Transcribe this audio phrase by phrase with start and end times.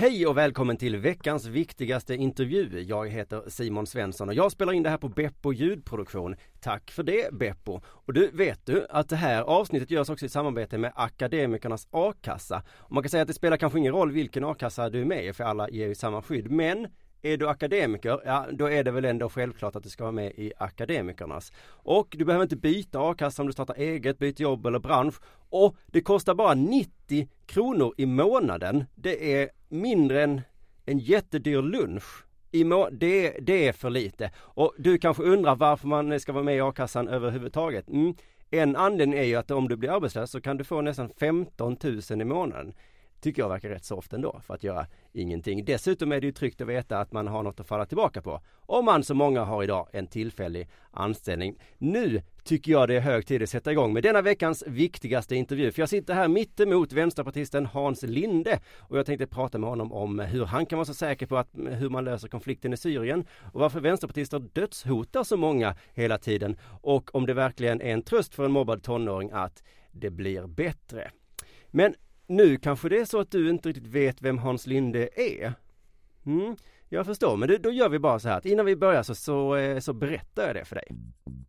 [0.00, 2.80] Hej och välkommen till veckans viktigaste intervju.
[2.80, 6.36] Jag heter Simon Svensson och jag spelar in det här på Beppo ljudproduktion.
[6.60, 7.80] Tack för det Beppo!
[7.84, 12.62] Och du, vet du att det här avsnittet görs också i samarbete med Akademikernas a-kassa.
[12.76, 15.24] Och man kan säga att det spelar kanske ingen roll vilken a-kassa du är med
[15.24, 16.50] i för alla ger ju samma skydd.
[16.50, 16.86] Men
[17.22, 20.32] är du akademiker, ja då är det väl ändå självklart att du ska vara med
[20.36, 21.52] i akademikernas.
[21.66, 25.14] Och du behöver inte byta a-kassa om du startar eget, byter jobb eller bransch.
[25.50, 28.84] Och det kostar bara 90 kronor i månaden.
[28.94, 30.40] Det är mindre än
[30.86, 32.24] en jättedyr lunch.
[32.50, 34.30] I må det, det är för lite.
[34.36, 37.88] Och du kanske undrar varför man ska vara med i a-kassan överhuvudtaget.
[37.88, 38.14] Mm.
[38.50, 41.76] En anledning är ju att om du blir arbetslös så kan du få nästan 15
[42.10, 42.74] 000 i månaden
[43.20, 45.64] tycker jag verkar rätt soft ändå för att göra ingenting.
[45.64, 48.40] Dessutom är det ju tryggt att veta att man har något att falla tillbaka på.
[48.66, 51.58] Om man som många har idag en tillfällig anställning.
[51.78, 55.72] Nu tycker jag det är hög tid att sätta igång med denna veckans viktigaste intervju.
[55.72, 60.18] För jag sitter här mittemot vänsterpartisten Hans Linde och jag tänkte prata med honom om
[60.18, 63.60] hur han kan vara så säker på att, hur man löser konflikten i Syrien och
[63.60, 68.44] varför vänsterpartister dödshotar så många hela tiden och om det verkligen är en tröst för
[68.44, 69.62] en mobbad tonåring att
[69.92, 71.10] det blir bättre.
[71.70, 71.94] Men
[72.28, 75.52] nu kanske det är så att du inte riktigt vet vem Hans Linde är?
[76.26, 76.56] Mm,
[76.88, 79.14] jag förstår, men du, då gör vi bara så här att innan vi börjar så,
[79.14, 80.88] så, eh, så berättar jag det för dig.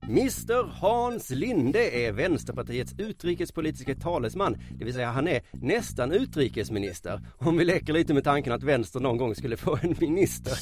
[0.10, 7.22] Mr Hans Linde är Vänsterpartiets utrikespolitiska talesman, det vill säga han är nästan utrikesminister.
[7.38, 10.54] Om vi leker lite med tanken att vänster någon gång skulle få en minister.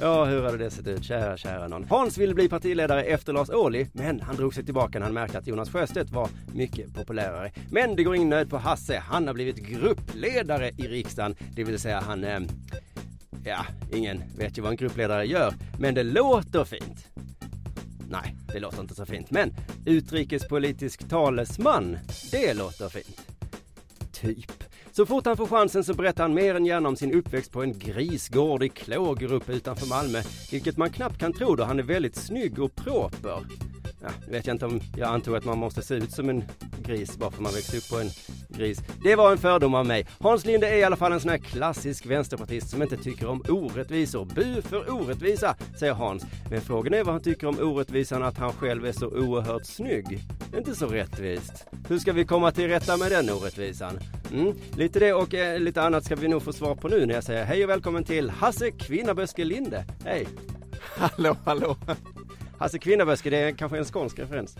[0.00, 1.84] ja, hur hade det sett ut, kära, kära någon.
[1.84, 5.38] Hans ville bli partiledare efter Lars Ohly, men han drog sig tillbaka när han märkte
[5.38, 7.52] att Jonas Sjöstedt var mycket populärare.
[7.70, 11.78] Men det går ingen nöd på Hasse, han har blivit gruppledare i riksdagen, det vill
[11.78, 12.40] säga han eh,
[13.44, 17.06] Ja, ingen vet ju vad en gruppledare gör, men det låter fint.
[18.10, 19.30] Nej, det låter inte så fint.
[19.30, 19.54] Men
[19.86, 21.98] utrikespolitisk talesman,
[22.30, 23.26] det låter fint.
[24.12, 24.64] Typ.
[24.92, 27.62] Så fort han får chansen så berättar han mer än gärna om sin uppväxt på
[27.62, 30.22] en grisgård i Klågerup utanför Malmö.
[30.50, 33.38] Vilket man knappt kan tro då han är väldigt snygg och proper.
[34.00, 36.44] Ja, vet jag inte om jag antog att man måste se ut som en
[36.82, 38.10] gris bara för man växte upp på en
[38.48, 38.78] gris.
[39.04, 40.06] Det var en fördom av mig.
[40.20, 43.42] Hans Linde är i alla fall en sån här klassisk vänsterpartist som inte tycker om
[43.48, 44.24] orättvisor.
[44.24, 46.26] Bu för orättvisa, säger Hans.
[46.50, 50.20] Men frågan är vad han tycker om orättvisan att han själv är så oerhört snygg.
[50.56, 51.66] Inte så rättvist.
[51.88, 53.98] Hur ska vi komma till rätta med den orättvisan?
[54.32, 57.14] Mm, lite det och eh, lite annat ska vi nog få svar på nu när
[57.14, 59.84] jag säger hej och välkommen till Hasse Kvinnaböske Linde.
[60.04, 60.26] Hej!
[60.80, 61.76] Hallå, hallå!
[62.58, 64.56] Hasse Kvinnaböske, det är kanske en skånsk referens?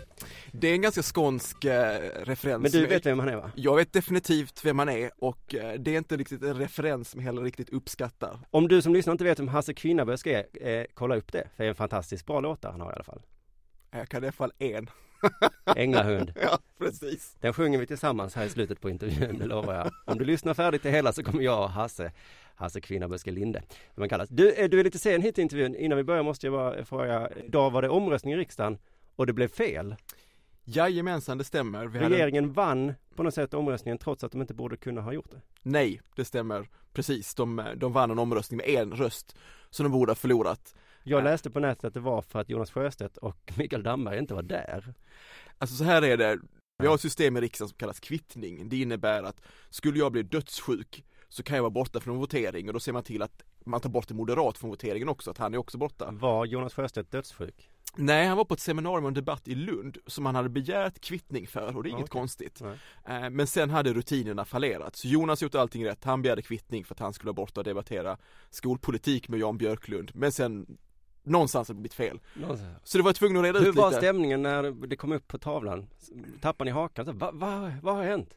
[0.51, 2.61] Det är en ganska skånsk eh, referens.
[2.61, 3.51] Men du vet vem han är va?
[3.55, 7.19] Jag vet definitivt vem han är och eh, det är inte riktigt en referens som
[7.19, 8.39] jag heller riktigt uppskattar.
[8.51, 11.47] Om du som lyssnar inte vet vem Hasse Kvinnaböske är, eh, kolla upp det.
[11.55, 13.21] För det är en fantastiskt bra låt han har i alla fall.
[13.91, 14.89] Jag kan i alla fall en.
[15.75, 16.33] Änglahund.
[16.41, 17.37] ja, precis.
[17.39, 19.91] Den sjunger vi tillsammans här i slutet på intervjun, det lovar jag.
[20.05, 22.11] Om du lyssnar färdigt till hela så kommer jag och Hasse
[22.59, 24.29] Hasse Kvinnaböske Linde, som man kallas.
[24.29, 25.75] Du, du är lite sen hit till intervjun.
[25.75, 28.77] Innan vi börjar måste jag bara fråga, idag var det omröstning i riksdagen
[29.15, 29.95] och det blev fel.
[30.63, 31.87] Jajamensan, det stämmer.
[31.87, 32.53] Vi Regeringen hade...
[32.53, 35.41] vann på något sätt omröstningen trots att de inte borde kunna ha gjort det.
[35.61, 37.35] Nej, det stämmer precis.
[37.35, 39.37] De, de vann en omröstning med en röst
[39.69, 40.75] som de borde ha förlorat.
[41.03, 44.33] Jag läste på nätet att det var för att Jonas Sjöstedt och Mikael Damberg inte
[44.33, 44.93] var där.
[45.57, 46.39] Alltså så här är det,
[46.77, 48.69] vi har ett system i riksdagen som kallas kvittning.
[48.69, 52.73] Det innebär att skulle jag bli dödssjuk så kan jag vara borta från votering och
[52.73, 55.53] då ser man till att man tar bort en moderat från voteringen också, att han
[55.53, 56.11] är också borta.
[56.11, 57.69] Var Jonas Sjöstedt dödssjuk?
[57.95, 60.99] Nej, han var på ett seminarium och en debatt i Lund som han hade begärt
[60.99, 62.19] kvittning för och det är inget okay.
[62.19, 62.61] konstigt.
[62.61, 63.23] Nej.
[63.23, 64.95] Eh, men sen hade rutinerna fallerat.
[64.95, 66.03] Så Jonas gjort allting rätt.
[66.03, 68.17] Han begärde kvittning för att han skulle vara borta och debattera
[68.49, 70.11] skolpolitik med Jan Björklund.
[70.13, 70.77] Men sen
[71.23, 72.19] Någonstans har det blivit fel.
[72.33, 72.77] Någonstans.
[72.83, 73.85] Så det var tvungen att reda Hur ut lite.
[73.85, 75.87] Hur var stämningen när det kom upp på tavlan?
[76.41, 77.17] Tappade ni hakan?
[77.17, 78.33] Vad va, vad har hänt?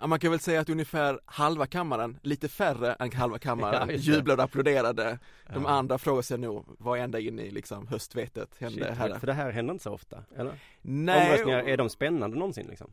[0.00, 3.94] Ja, man kan väl säga att ungefär halva kammaren, lite färre än halva kammaren, Ja,
[3.96, 5.18] jublade och applåderade.
[5.52, 5.68] De Ja.
[5.70, 9.18] andra frågar sig nog, vad ända in i liksom höstvetet hände Shit, här?
[9.18, 10.54] För det här händer inte så ofta, eller?
[10.82, 12.92] Nej, Omröstningar, är de spännande någonsin liksom?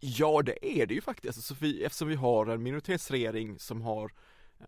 [0.00, 4.12] Ja det är det ju faktiskt, alltså, vi, eftersom vi har en minoritetsregering som har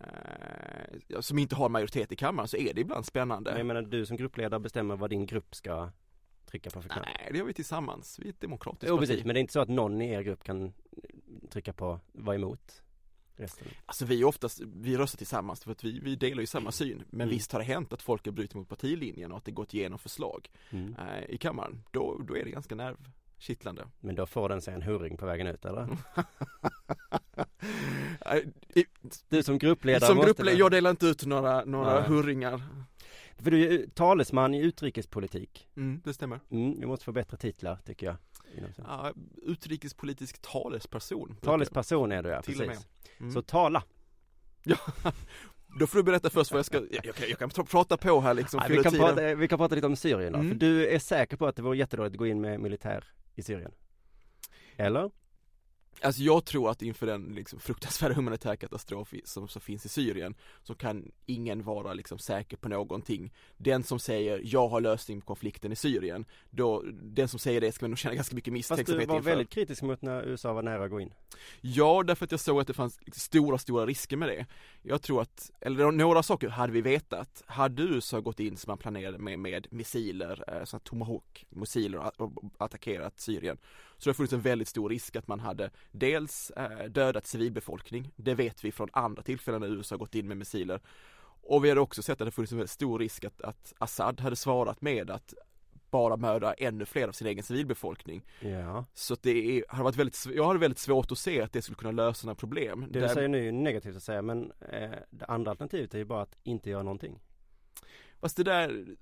[0.00, 3.50] eh, som inte har majoritet i kammaren så är det ibland spännande.
[3.50, 5.90] Men jag menar, du som gruppledare bestämmer vad din grupp ska
[6.52, 7.04] trycka på för knapp.
[7.06, 9.08] Nej, det gör vi tillsammans, vi är ett demokratiskt Jo parti.
[9.08, 10.72] precis, men det är inte så att någon i er grupp kan
[11.50, 12.82] trycka på vara emot
[13.36, 13.66] resten?
[13.86, 17.04] Alltså vi är oftast, vi röstar tillsammans för att vi, vi delar ju samma syn.
[17.10, 17.28] Men Mm.
[17.34, 19.98] visst har det hänt att folk har brutit mot partilinjen och att det gått igenom
[19.98, 20.94] förslag Mm.
[20.96, 21.84] eh, i kammaren.
[21.90, 23.84] Då, då är det ganska nervkittlande.
[24.00, 25.88] Men då får den sig en hurring på vägen ut eller?
[28.26, 28.42] Eh,
[29.28, 32.08] Du som gruppledare Som gruppledare, jag delar inte ut några, några Nej.
[32.08, 32.62] hurringar.
[33.42, 35.68] För du är talesman i utrikespolitik.
[35.76, 36.40] Mm, det stämmer.
[36.50, 38.16] Mm, vi måste få bättre titlar tycker jag.
[38.76, 39.12] Ja,
[39.42, 41.36] utrikespolitisk talesperson.
[41.40, 42.86] Talesperson är du ja, Till och precis.
[43.18, 43.32] Mm.
[43.32, 43.82] Så tala.
[44.62, 44.76] Ja,
[45.78, 47.96] då får du berätta först vad jag ska, jag, jag, kan, jag kan pra- prata
[47.96, 50.38] på här liksom, fylla vi, kan prata, vi kan prata lite om Syrien då.
[50.38, 50.50] Mm.
[50.50, 53.04] För du är säker på att det vore jättedåligt att gå in med militär
[53.34, 53.72] i Syrien?
[54.76, 55.10] Eller?
[56.02, 60.34] Alltså jag tror att inför den liksom fruktansvärda humanitära katastrof som, som finns i Syrien
[60.62, 63.32] så kan ingen vara liksom säker på någonting.
[63.56, 67.72] Den som säger jag har lösning på konflikten i Syrien, då, den som säger det
[67.72, 69.30] ska nog känna ganska mycket Fast du misstänksamhet var inför.
[69.30, 71.14] väldigt kritisk mot när USA var nära att gå in.
[71.60, 74.46] Ja, därför att jag såg att det fanns liksom stora, stora risker med det.
[74.82, 77.42] Jag tror att, eller några saker hade vi vetat.
[77.46, 83.20] Hade USA gått in som man planerade med, med missiler, eh, sådana Tomahawk-missiler och attackerat
[83.20, 83.58] Syrien,
[83.98, 88.12] så det har funnits en väldigt stor risk att man hade dels eh, dödat civilbefolkning,
[88.16, 90.80] det vet vi från andra tillfällen när USA gått in med missiler.
[91.44, 94.36] Och vi hade också sett att det funnits en stor risk att, att Assad hade
[94.36, 95.34] svarat med att
[95.90, 98.22] bara mörda ännu fler av sin egen civilbefolkning.
[98.40, 98.84] Ja.
[98.94, 101.76] Så det är, har varit väldigt, jag har väldigt svårt att se att det skulle
[101.76, 102.86] kunna lösa några problem.
[102.90, 105.98] Det du säger nu är ju negativt att säga men eh, det andra alternativet är
[105.98, 107.20] ju bara att inte göra någonting.
[108.20, 108.96] Fast det där är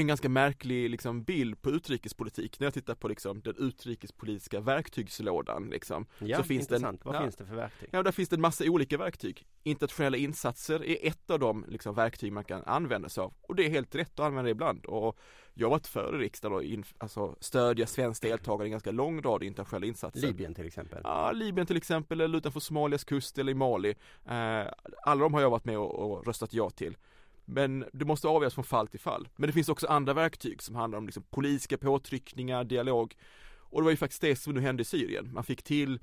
[0.00, 2.60] en ganska märklig liksom, bild på utrikespolitik.
[2.60, 6.06] När jag tittar på liksom, den utrikespolitiska verktygslådan liksom.
[6.18, 7.04] Ja, Så finns det en- intressant.
[7.04, 7.20] Vad ja.
[7.22, 7.88] finns det för verktyg?
[7.92, 9.46] Ja, där finns det en massa olika verktyg.
[9.62, 13.34] Internationella insatser är ett av de liksom, verktyg man kan använda sig av.
[13.40, 14.86] Och det är helt rätt att använda det ibland.
[14.86, 15.18] Och
[15.54, 18.90] jag har varit för i riksdagen och in, alltså, stödja svenskt deltagande i en ganska
[18.90, 20.20] lång rad internationella insatser.
[20.26, 21.00] Libyen till exempel.
[21.04, 23.94] Ja, Libyen till exempel, eller utanför Somalias kust eller i Mali.
[24.28, 24.64] Eh,
[25.02, 26.96] alla de har jag varit med och, och röstat ja till.
[27.44, 29.28] Men det måste avgöras från fall till fall.
[29.36, 33.14] Men det finns också andra verktyg som handlar om liksom politiska påtryckningar, dialog.
[33.56, 35.30] Och det var ju faktiskt det som nu hände i Syrien.
[35.34, 36.00] Man fick till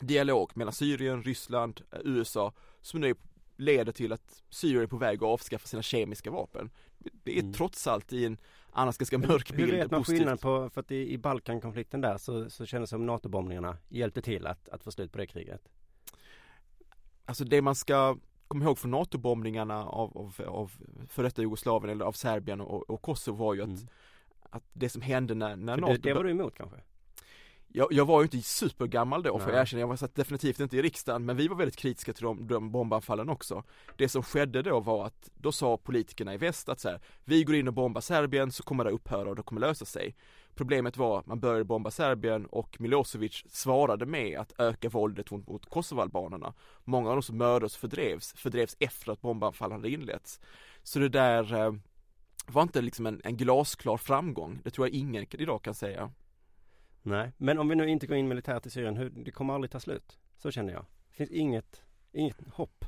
[0.00, 3.14] dialog mellan Syrien, Ryssland, eh, USA som nu
[3.56, 6.70] leder till att Syrien är på väg att avskaffa sina kemiska vapen.
[6.98, 7.52] Det är Mm.
[7.52, 8.38] trots allt i en
[8.70, 10.18] annars ganska mörk Hur bild vet man positivt.
[10.18, 14.22] skillnad på, för att i, i Balkankonflikten där så, så kändes det som NATO-bombningarna hjälpte
[14.22, 15.68] till att, att få slut på det kriget.
[17.24, 18.16] Alltså det man ska
[18.48, 20.72] komma ihåg från NATO-bombningarna av, av, av
[21.08, 23.88] för detta Jugoslavien eller av Serbien och, och Kosovo var ju att, Mm.
[24.50, 26.76] att det som hände när, när NATO det, det var du emot kanske?
[27.76, 30.76] jag, jag var ju inte supergammal då får jag erkänna, jag var satt definitivt inte
[30.76, 33.62] i riksdagen men vi var väldigt kritiska till de, de bombanfallen också.
[33.96, 37.44] Det som skedde då var att då sa politikerna i väst att så här, vi
[37.44, 40.14] går in och bombar Serbien så kommer det upphöra och det kommer lösa sig.
[40.56, 45.66] Problemet var att man började bomba Serbien och Milosevic svarade med att öka våldet mot,
[45.66, 46.54] Kosovoalbanerna.
[46.84, 50.40] Många av de som mördades och fördrevs, fördrevs efter att bombanfallen hade inletts.
[50.82, 51.74] Så det där eh,
[52.46, 56.10] var inte liksom en, en glasklar framgång, det tror jag ingen idag kan säga.
[57.02, 59.70] Nej, men om vi nu inte går in militärt i Syrien, hur, det kommer aldrig
[59.70, 60.18] ta slut.
[60.36, 60.84] Så känner jag.
[61.10, 61.82] Det finns inget,
[62.12, 62.84] inget hopp.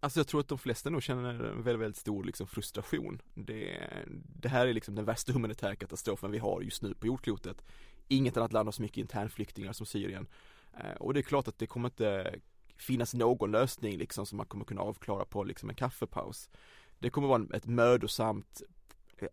[0.00, 3.22] Alltså jag tror att de flesta nog känner en väldigt, väldigt stor liksom frustration.
[3.34, 3.80] Det,
[4.40, 7.62] det här är liksom den värsta humanitära katastrofen vi har just nu på jordklotet.
[8.08, 10.26] Inget annat land har så mycket internflyktingar som Syrien.
[10.80, 12.34] Eh, Och det är klart att det kommer inte
[12.76, 16.50] finnas någon lösning liksom som man kommer kunna avklara på liksom en kaffepaus.
[16.98, 18.62] Det kommer vara ett mödosamt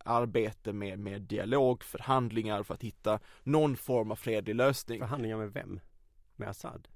[0.06, 5.00] arbete med, med dialog, förhandlingar för att hitta någon form av fredlig lösning.
[5.00, 5.80] Förhandlingar med vem?
[6.36, 6.88] Med Assad?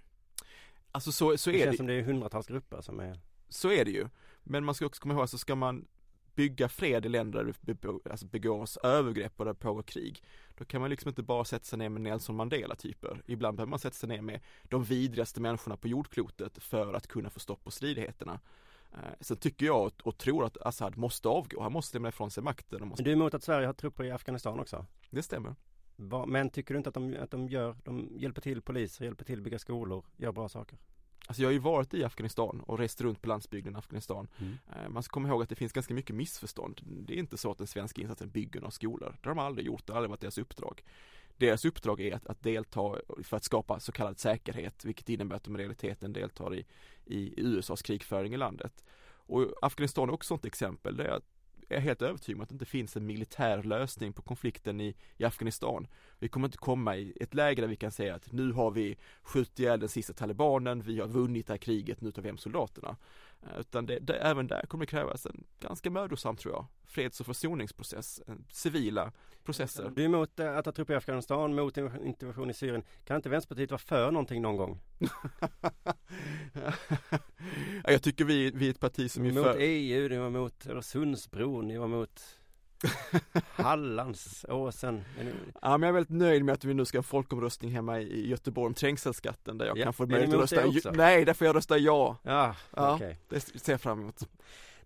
[0.91, 1.77] Alltså så, så Det är känns det.
[1.77, 3.19] som det är hundratals grupper som är
[3.49, 4.07] Så är det ju.
[4.43, 5.87] Men man ska också komma ihåg att så ska man
[6.35, 10.23] bygga fred i länder där det alltså begås övergrepp och där det pågår krig.
[10.57, 13.21] Då kan man liksom inte bara sätta sig ner med Nelson Mandela typer.
[13.25, 17.29] Ibland behöver man sätta sig ner med de vidrigaste människorna på jordklotet för att kunna
[17.29, 18.39] få stopp på stridigheterna.
[18.93, 21.61] Eh, Sen tycker jag och, och tror att Assad måste avgå.
[21.61, 22.87] Han måste lämna ifrån sig makten.
[22.87, 24.85] Måste, Men du är emot att Sverige har trupper i Afghanistan också?
[25.09, 25.55] det stämmer.
[25.95, 29.25] Va- Men tycker du inte att de, att de gör, de hjälper till poliser, hjälper
[29.25, 30.77] till bygga skolor, gör bra saker?
[31.29, 34.27] Alltså jag har ju varit i Afghanistan och rest runt på landsbygden i Afghanistan.
[34.39, 34.57] Mm.
[34.75, 36.81] Eh, Man ska komma ihåg att det finns ganska mycket missförstånd.
[36.83, 39.17] Det är inte så att den svenska insatsen bygger några skolor.
[39.21, 40.83] Det har de aldrig gjort, det har aldrig varit deras uppdrag.
[41.37, 45.43] deras uppdrag är att, att delta för att skapa så kallad säkerhet, vilket innebär att
[45.43, 46.65] de i realiteten deltar i,
[47.05, 48.83] i USAs krigföring i landet.
[49.11, 51.38] Och Afghanistan är också ett exempel, det är att
[51.69, 54.95] jag är helt övertygad om att det inte finns en militär lösning på konflikten i,
[55.17, 55.87] i Afghanistan.
[56.19, 58.97] Vi kommer inte komma i ett läge där vi kan säga att nu har vi
[59.21, 62.37] skjutit ihjäl den sista talibanen, vi har vunnit det här kriget, nu tar vi hem
[62.37, 62.95] soldaterna.
[63.43, 67.19] Eh, utan det, det, även där kommer det krävas en ganska mödosam tror jag, freds
[67.19, 69.11] och försoningsprocess, civila
[69.43, 69.91] processer.
[69.95, 72.83] Du är emot eh, att ha trupper i Afghanistan, mot intervention i Syrien.
[73.03, 74.79] Kan inte Vänsterpartiet vara för någonting någon gång?
[77.83, 79.57] jag tycker vi, vi är ett parti som är mot för...
[79.59, 82.38] EU, ni var mot Öresundsbron, ni var mot
[83.51, 85.03] Hallandsåsen.
[85.61, 88.29] Ja men jag är väldigt nöjd med att vi nu ska ha folkomröstning hemma i
[88.29, 90.91] Göteborg om trängselskatten där jag ja, kan få möjlighet att rösta också?
[90.91, 92.17] Nej, där får jag rösta ja.
[92.23, 93.15] Ja, ja okay.
[93.29, 94.29] det ser jag fram emot.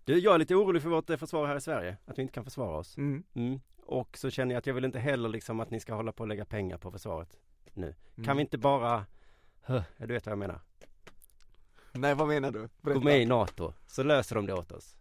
[0.04, 2.44] Du, jag är lite orolig för vårt försvar här i Sverige, att vi inte kan
[2.44, 2.96] försvara oss.
[2.96, 3.22] Mm.
[3.34, 3.60] Mm.
[3.86, 6.22] Och så känner jag att jag vill inte heller liksom att ni ska hålla på
[6.22, 7.38] och lägga pengar på försvaret
[7.74, 7.86] nu.
[7.86, 8.24] Mm.
[8.26, 9.06] Kan vi inte bara,
[9.66, 10.60] huh, du vet vad jag menar?
[11.92, 12.68] Nej, vad menar du?
[12.80, 12.98] Berätta.
[12.98, 14.96] Gå med i NATO, så löser de det åt oss.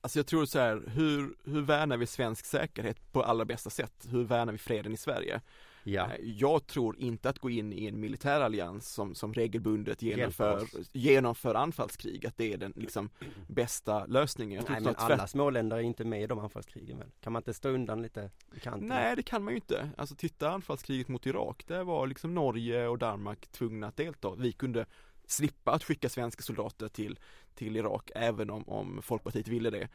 [0.00, 4.06] Alltså jag tror så här, hur, hur värnar vi svensk säkerhet på allra bästa sätt?
[4.10, 5.40] Hur värnar vi freden i Sverige?
[5.84, 6.04] Ja.
[6.04, 10.66] Eh, jag tror inte att gå in i en militär allians som, som regelbundet genomför,
[10.92, 13.10] genomför anfallskrig, att det är den liksom
[13.48, 14.64] bästa lösningen.
[14.68, 17.08] Nej men alla småländer är inte med i de anfallskrigen väl?
[17.20, 18.88] Kan man inte stå undan lite i kanten?
[18.88, 19.90] Nej det kan man ju inte.
[19.96, 24.34] Alltså titta anfallskriget mot Irak, där var liksom Norge och Danmark tvungna att delta.
[24.34, 24.86] Vi kunde
[25.26, 27.18] slippa att skicka svenska soldater till,
[27.54, 29.88] till Irak även om, om Folkpartiet ville det.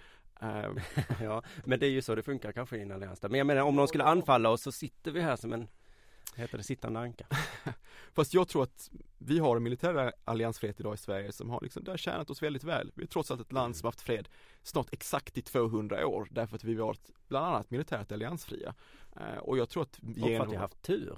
[0.43, 0.77] Uh.
[1.21, 3.21] ja, men det är ju så det funkar kanske i en allians.
[3.21, 5.67] Men jag menar om någon skulle anfalla oss så sitter vi här som en
[6.35, 7.25] heter det sittande anka?
[8.13, 11.83] Fast jag tror att vi har en militär alliansfrihet idag i Sverige som har liksom,
[11.83, 12.91] det har tjänat oss väldigt väl.
[12.95, 14.29] Vi är trots allt ett land som haft fred
[14.63, 18.73] snart exakt i 200 år därför att vi har varit bland annat militärt alliansfria.
[19.17, 20.23] Uh, och jag tror att genom...
[20.23, 21.17] Och för att vi har haft tur.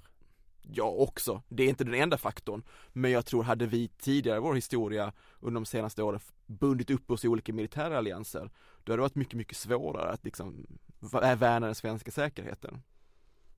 [0.72, 2.64] Ja också, det är inte den enda faktorn.
[2.94, 7.12] Men jag tror hade vi tidigare i vår historia under de senaste åren bundit upp
[7.12, 8.50] oss i olika militära allianser,
[8.84, 10.68] då hade det varit mycket, mycket svårare att liksom
[11.12, 12.82] värna den svenska säkerheten.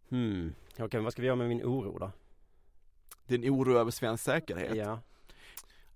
[0.09, 2.11] Hmm, okej, okay, vad ska vi göra med min oro då?
[3.25, 4.75] Din oro över svensk säkerhet?
[4.75, 4.99] Ja.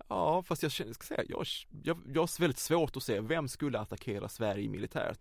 [0.07, 1.45] Ja, fast jag ska säga, jag,
[1.83, 5.19] jag, jag har väldigt svårt att se vem skulle attackera Sverige militärt.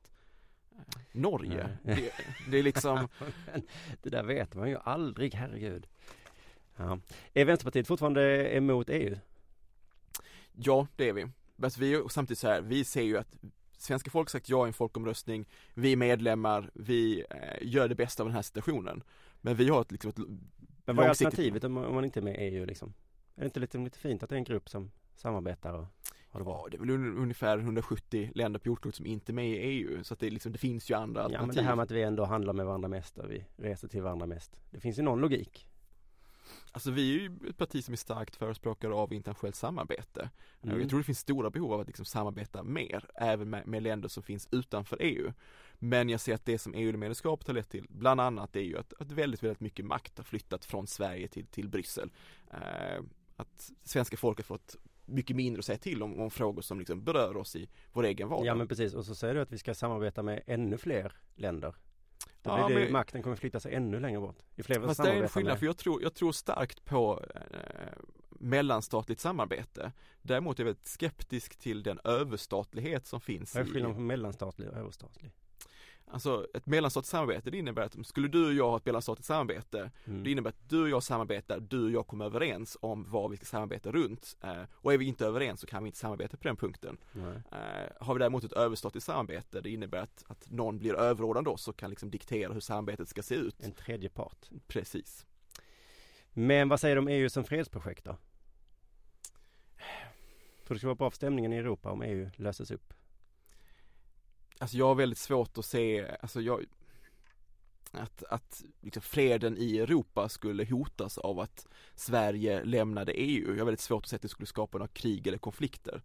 [1.13, 1.69] Norge.
[1.83, 2.13] Det,
[2.51, 3.09] det, är liksom
[4.03, 5.87] Det där vet man ju aldrig, herregud.
[6.77, 6.99] Ja.
[7.35, 9.17] Är Vänsterpartiet fortfarande emot EU?
[10.53, 11.27] Ja, det är vi.
[11.57, 13.37] Men vi är samtidigt så här, vi ser ju att
[13.77, 18.23] svenska folk sagt ja i en folkomröstning, vi är medlemmar, vi eh, gör det bästa
[18.23, 19.03] av den här situationen.
[19.41, 20.19] Men vi har ett, liksom ett
[20.85, 22.95] Men vad är alternativet om, om man inte är med i EU liksom?
[23.35, 25.87] Är det inte lite, lite fint att det är en grupp som samarbetar och
[26.39, 29.57] det Ja, det är väl ungefär 170 länder på jordklotet som inte är med i
[29.57, 31.43] EU så att det, liksom, det finns ju andra alternativ.
[31.43, 33.89] Ja men det här med att vi ändå handlar med varandra mest och vi reser
[33.89, 34.57] till varandra mest.
[34.71, 35.69] Det finns ju någon logik.
[36.73, 40.31] Alltså vi är ju ett parti som är starkt förespråkare av internationellt samarbete.
[40.63, 40.81] Mm.
[40.81, 44.09] Jag tror det finns stora behov av att liksom samarbeta mer, även med, med, länder
[44.09, 45.33] som finns utanför EU.
[45.79, 48.93] Men jag ser att det som EU-medlemskapet har lett till, bland annat, är ju att,
[49.01, 52.11] att väldigt, väldigt mycket makt har flyttat från Sverige till, till Bryssel.
[52.51, 53.03] Eh,
[53.37, 57.37] att svenska folket fått mycket mindre att säga till om, om frågor som liksom berör
[57.37, 58.47] oss i vår egen vardag.
[58.47, 61.75] Ja men precis och så säger du att vi ska samarbeta med ännu fler länder.
[62.43, 62.93] Då ja, blir det, men...
[62.93, 64.39] makten kommer flytta sig ännu längre bort.
[64.57, 67.41] I fler Fast det är en skillnad för jag tror, jag tror starkt på eh,
[68.29, 69.93] mellanstatligt samarbete.
[70.23, 73.55] Däremot är jag väldigt skeptisk till den överstatlighet som finns.
[73.55, 75.33] Vad är skillnaden på mellanstatlig och överstatlig?
[76.13, 79.91] Alltså ett mellanstatligt samarbete det innebär att skulle du och jag ha ett mellanstatligt samarbete
[80.05, 80.25] mm.
[80.25, 83.37] Det innebär att du och jag samarbetar, du och jag kommer överens om vad vi
[83.37, 86.49] ska samarbeta runt eh, Och är vi inte överens så kan vi inte samarbeta på
[86.49, 87.59] den punkten eh,
[88.01, 91.77] Har vi däremot ett överstatligt samarbete det innebär att, att någon blir överordnad oss och
[91.77, 95.27] kan liksom diktera hur samarbetet ska se ut En tredje part Precis
[96.31, 98.17] Men vad säger du om EU som fredsprojekt då?
[100.67, 102.95] Tror du det skulle vara bra för stämningen i Europa om EU löses upp?
[104.63, 106.65] Alltså jag har väldigt svårt att se, alltså jag
[107.91, 113.51] att, att liksom freden i Europa skulle hotas av att Sverige lämnade EU.
[113.51, 116.03] Jag har väldigt svårt att se att det skulle skapa några krig eller konflikter.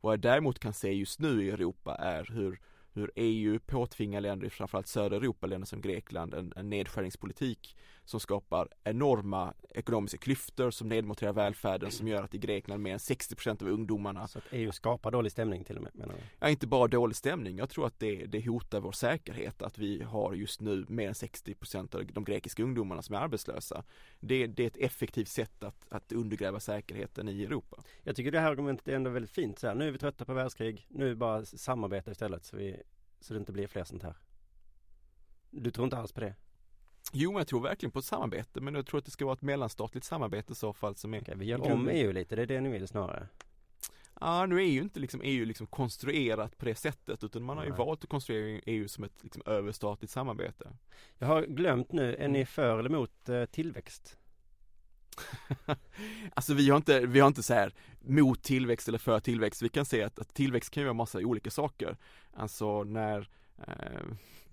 [0.00, 2.60] Vad jag däremot kan se just nu i Europa är hur
[2.94, 8.68] hur EU påtvingar länder, framförallt södra Europa, länder som Grekland, en, en nedskärningspolitik som skapar
[8.84, 13.68] enorma ekonomiska klyftor som nedmonterar välfärden som gör att i Grekland mer än 60% av
[13.68, 16.20] ungdomarna Så att EU skapar dålig stämning till och med menar du?
[16.38, 17.58] Ja, inte bara dålig stämning.
[17.58, 21.14] Jag tror att det, det hotar vår säkerhet att vi har just nu mer än
[21.14, 23.84] 60% av de grekiska ungdomarna som är arbetslösa.
[24.20, 27.82] Det, det är ett effektivt sätt att, att undergräva säkerheten i Europa.
[28.02, 29.58] Jag tycker det här argumentet är ändå väldigt fint.
[29.58, 32.82] Så här, nu är vi trötta på världskrig, nu bara samarbeta istället så, vi,
[33.20, 34.16] så det inte blir fler sånt här.
[35.50, 36.34] Du tror inte alls på det?
[37.12, 39.42] Jo, jag tror verkligen på ett samarbete, men jag tror att det ska vara ett
[39.42, 42.46] mellanstatligt samarbete i så fall som är Okej, vi gör om EU lite, det är
[42.46, 43.28] det ni vill snarare?
[44.20, 47.64] Ja, nu är ju inte liksom EU liksom konstruerat på det sättet utan man har
[47.64, 47.78] ju Nej.
[47.78, 50.76] valt att konstruera EU som ett liksom överstatligt samarbete.
[51.18, 54.18] Jag har glömt nu, är ni för eller emot eh, tillväxt?
[56.34, 59.62] Alltså vi har inte, vi har inte så här mot tillväxt eller för tillväxt.
[59.62, 61.96] Vi kan se att, att tillväxt kan ju vara massa olika saker.
[62.32, 63.28] Alltså när
[63.58, 64.02] eh,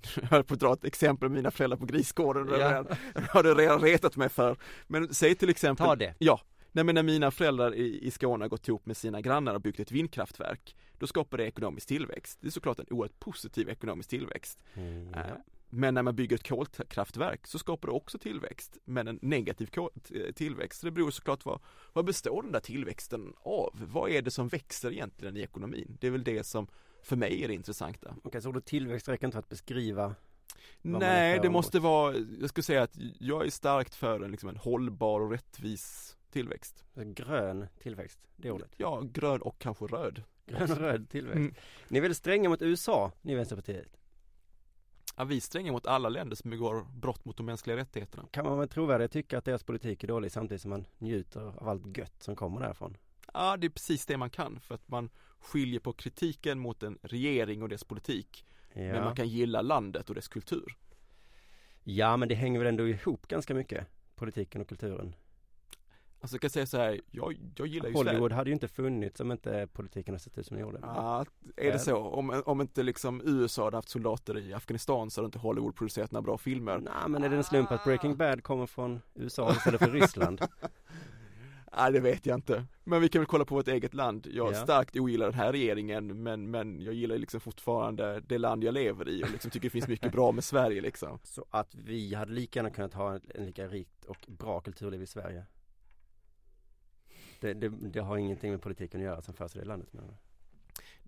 [0.22, 2.66] jag höll på att dra ett exempel med mina föräldrar på grisgården, Ja.
[2.68, 2.72] har
[3.14, 4.58] jag har du redan retat mig för.
[4.88, 6.16] Men säg till exempel Ta det!
[6.20, 6.42] Ja,
[6.72, 9.62] nej men när mina föräldrar i, i Skåne har gått ihop med sina grannar och
[9.62, 12.38] byggt ett vindkraftverk Då skapar det ekonomisk tillväxt.
[12.42, 14.60] Det är såklart en oerhört positiv ekonomisk tillväxt.
[14.74, 15.22] Mm, Eh.
[15.72, 20.34] Men när man bygger ett kolkraftverk så skapar det också tillväxt, men en negativ t-
[20.36, 20.80] tillväxt.
[20.80, 21.60] Så det beror såklart vad,
[21.94, 23.80] vad består den där tillväxten av?
[23.94, 25.98] Vad är det som växer egentligen i ekonomin?
[26.02, 26.68] Det är väl det som
[27.02, 28.16] för mig är det intressanta.
[28.24, 30.16] Okej, så ordet tillväxt räcker inte för att beskriva
[30.82, 34.58] Nej, det måste vara, jag skulle säga att jag är starkt för en, liksom en
[34.58, 36.84] hållbar och rättvis tillväxt.
[36.96, 38.72] grön tillväxt, det ordet.
[38.78, 40.24] Ja, grön och kanske röd.
[40.46, 41.38] Grön och röd tillväxt.
[41.38, 41.56] Mm.
[41.88, 43.98] Ni är väldigt stränga mot USA, ni i Vänsterpartiet.
[45.16, 48.26] Ja, vi är stränga mot alla länder som begår brott mot de mänskliga rättigheterna.
[48.32, 51.70] Kan man med trovärdighet tycka att deras politik är dålig samtidigt som man njuter av
[51.70, 52.98] allt gött som kommer därifrån?
[53.34, 55.10] Ja, det är precis det man kan för att man
[55.40, 58.46] skiljer på kritiken mot en regering och dess politik.
[58.74, 59.04] Men Ja.
[59.04, 60.76] man kan gilla landet och dess kultur.
[61.84, 65.16] ja, men det hänger väl ändå ihop ganska mycket, politiken och kulturen.
[66.22, 68.36] Alltså jag kan säga så här, jag, jag gillar ju Hollywood Sverige.
[68.36, 70.80] hade ju inte funnits om inte politiken hade sett ut som den gjorde.
[70.82, 71.26] Ja,
[71.58, 71.98] är det så?
[71.98, 76.12] Om, om inte liksom USA hade haft soldater i Afghanistan så hade inte Hollywood producerat
[76.12, 76.78] några bra filmer.
[76.78, 80.42] Nej, men är det en slump att Breaking Bad kommer från USA istället för Ryssland?
[81.78, 82.66] Nej det vet jag inte.
[82.84, 84.28] Men vi kan väl kolla på vårt eget land.
[84.32, 84.64] Jag Ja.
[84.64, 89.10] starkt ogillar den här regeringen men, men jag gillar liksom fortfarande det land jag lever
[89.10, 91.20] i och liksom tycker det finns mycket bra med Sverige liksom.
[91.24, 95.08] Så att vi hade lika gärna kunnat ha en, lika rikt och bra kulturliv i
[95.08, 95.46] Sverige.
[97.40, 100.08] Det, det, det har ingenting med politiken att göra som förs i det landet menar
[100.08, 100.14] du?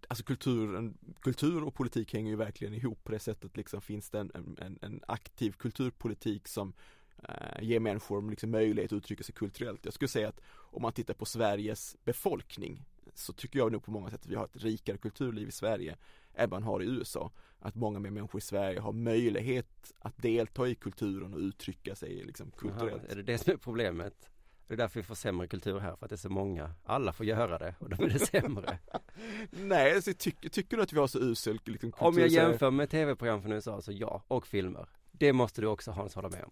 [0.07, 4.19] Alltså kulturen, kultur och politik hänger ju verkligen ihop på det sättet liksom finns det
[4.19, 6.73] en, en, en aktiv kulturpolitik som
[7.29, 9.85] eh, ger människor liksom möjlighet att uttrycka sig kulturellt.
[9.85, 13.91] Jag skulle säga att om man tittar på Sveriges befolkning så tycker jag nog på
[13.91, 15.97] många sätt att vi har ett rikare kulturliv i Sverige
[16.33, 17.31] än man har i USA.
[17.59, 22.23] Att många mer människor i Sverige har möjlighet att delta i kulturen och uttrycka sig
[22.23, 23.03] liksom kulturellt.
[23.03, 24.29] Jaha, är det det som är problemet?
[24.67, 26.73] Det är därför vi får sämre kultur här, för att det är så många.
[26.83, 28.79] Alla får göra det och då blir det sämre.
[29.49, 32.07] Nej, alltså, tycker, tycker du att vi har så usel liksom, kultur?
[32.07, 34.89] Om jag jämför med tv-program från USA så ja, och filmer.
[35.21, 36.51] Det måste du också Hans hålla med om.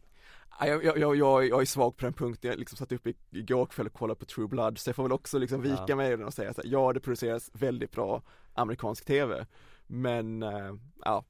[0.60, 3.16] Ja, Jag, jag, jag, jag, är svag på den punkten, jag liksom satt upp i-
[3.30, 5.96] igår kväll och kollade på True Blood så jag får väl också liksom vika Ja.
[5.96, 8.22] mig och säga så här, ja det produceras väldigt bra
[8.54, 9.46] amerikansk tv
[9.88, 11.26] Men, äh, ja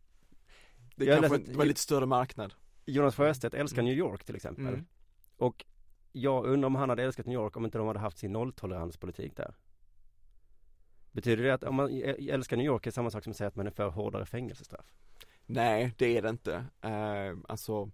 [0.95, 2.53] Det Jag kanske var lite större marknad
[2.85, 3.85] Jonas Sjöstedt älskar Mm.
[3.89, 4.67] New York till exempel.
[4.67, 4.85] Mm.
[5.37, 5.65] Och
[6.11, 9.35] jag undrar om han hade älskat New York om inte de hade haft sin nolltoleranspolitik
[9.37, 9.55] där.
[11.11, 11.89] Betyder det att om man
[12.29, 14.93] älskar New York är samma sak som att säga att man är för hårdare fängelsestraff?
[15.51, 16.65] Nej, det är det inte.
[16.81, 17.89] Eh, alltså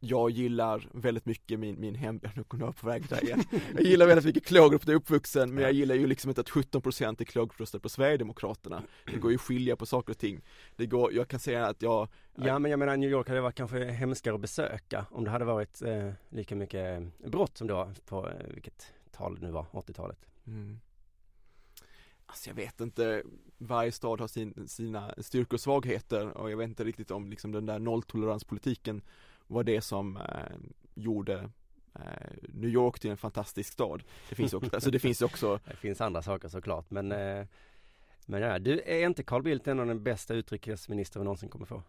[0.00, 3.44] jag gillar väldigt mycket min, min hem, nu kommer jag på väg där igen.
[3.74, 6.40] Jag gillar väldigt mycket Klågerup där jag är uppvuxen, men jag gillar ju liksom inte
[6.40, 8.82] att 17% i Klågerup röstar på Sverigedemokraterna.
[9.12, 10.40] Det går ju att skilja på saker och ting.
[10.76, 13.54] Det går, jag kan säga att jag, Ja men jag menar New York hade varit
[13.54, 17.72] kanske hemskare att besöka om det hade varit eh, lika mycket eh, brott som det
[17.72, 20.18] var på, eh, vilket tal det nu var, 80-talet.
[20.46, 20.80] Mm.
[22.26, 23.22] Alltså jag vet inte,
[23.58, 27.52] varje stad har sin, sina styrkor och svagheter och jag vet inte riktigt om liksom
[27.52, 29.02] den där nolltoleranspolitiken
[29.46, 30.56] var det som eh,
[30.94, 31.50] gjorde
[31.94, 32.00] eh,
[32.42, 34.02] New York till en fantastisk stad.
[34.28, 37.46] Det finns också, alltså det finns också, Det finns andra saker såklart men eh,
[38.28, 41.66] men ja, du är inte Carl Bildt en av den bästa utrikesminister vi någonsin kommer
[41.66, 41.82] få?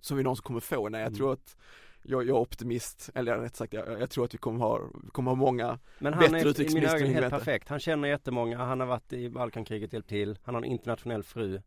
[0.00, 0.88] som vi någonsin kommer få.
[0.88, 1.16] Nej jag Mm.
[1.16, 1.56] tror att
[2.02, 4.80] jag, jag är optimist, eller rätt sagt jag, jag tror att vi kommer ha,
[5.12, 7.68] kommer ha många Men han Bättre är i mina ögon helt perfekt.
[7.68, 10.38] Han känner jättemånga, han har varit i Balkankriget hjälpt till.
[10.42, 11.60] Han har en internationell fru.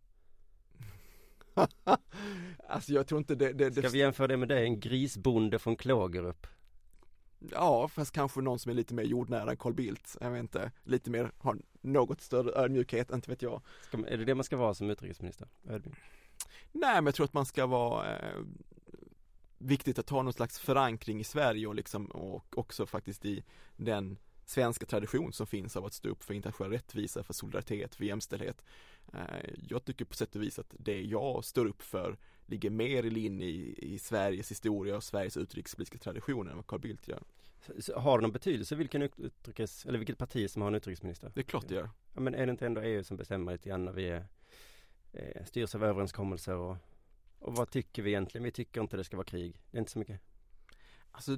[2.68, 5.60] Alltså jag tror inte det, det, Ska det vi jämföra det med dig, en grisbonde
[5.60, 6.48] från Klågerup?
[7.52, 10.72] Ja, fast kanske någon som är lite mer jordnära än Carl Bildt, jag vet inte,
[10.84, 13.62] lite mer, har något större ödmjukhet, inte vet jag.
[13.82, 15.48] Ska, är det det man ska vara som utrikesminister?
[15.70, 15.98] Ödmjuk.
[16.72, 18.40] Nej men jag tror att man ska vara eh,
[19.58, 23.44] viktigt att ha någon slags förankring i Sverige och liksom och också faktiskt i
[23.78, 28.06] den svenska tradition som finns av att stå upp för internationell rättvisa, för solidaritet, för
[28.06, 28.64] jämställdhet.
[29.14, 33.04] Eh, jag tycker på sätt och vis att det jag står upp för ligger mer
[33.04, 37.24] i linje i, i Sveriges historia och Sveriges utrikespolitiska tradition än vad Carl Bildt gör.
[37.80, 41.32] Så, har det någon betydelse vilken utrikes, eller vilket parti som har en utrikesminister?
[41.36, 41.90] Det är klart det gör.
[42.14, 44.26] Ja, men är det inte ändå EU som bestämmer lite grann när vi är,
[45.14, 46.78] eh, styrs av överenskommelser och,
[47.46, 48.44] och vad tycker vi egentligen?
[48.44, 49.62] Vi tycker inte det ska vara krig.
[49.72, 50.22] Det är inte så mycket.
[51.12, 51.38] Alltså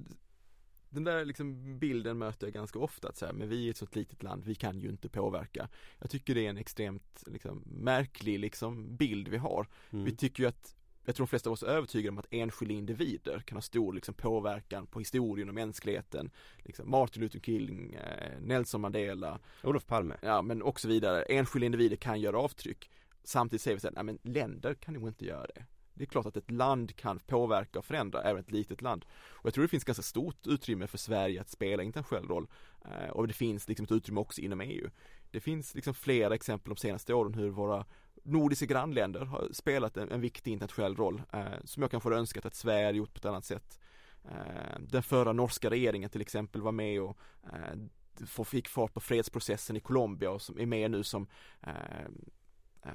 [0.89, 3.87] den där liksom bilden möter jag ganska ofta att säga, men vi är ett så
[3.91, 5.69] litet land, vi kan ju inte påverka.
[5.99, 9.67] Jag tycker det är en extremt liksom, märklig liksom, bild vi har.
[9.89, 10.05] Mm.
[10.05, 12.73] Vi tycker ju att jag tror de flesta av oss är övertygade om att enskilda
[12.73, 16.31] individer kan ha stor liksom, påverkan på historien och mänskligheten.
[16.57, 21.23] Liksom Martin Luther King, eh, Nelson Mandela Olof Palme Ja men och så vidare.
[21.23, 22.89] Enskilda individer kan göra avtryck.
[23.23, 25.65] Samtidigt säger vi så här, nej men länder kan nog inte göra det.
[25.97, 29.05] Det är klart att ett land kan påverka och förändra, även ett litet land.
[29.29, 32.47] Och jag tror det finns ganska stort utrymme för Sverige att spela internationell roll.
[32.85, 34.89] Eh, och det finns liksom ett utrymme också inom EU.
[35.31, 37.85] Det finns liksom flera exempel de senaste åren hur våra
[38.23, 42.45] nordiska grannländer har spelat en, en viktig internationell roll eh, som jag kanske hade önskat
[42.45, 43.79] att Sverige gjort på ett annat sätt.
[44.25, 49.75] Eh, den förra norska regeringen till exempel var med och eh, fick fart på fredsprocessen
[49.75, 51.27] i Colombia och som är med nu som
[51.61, 51.73] eh,